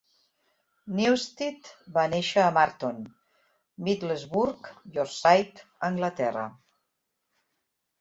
[0.99, 2.99] Newstead va néixer a Marton,
[3.91, 6.51] Middlesbrough, Yorkshire, Anglaterra.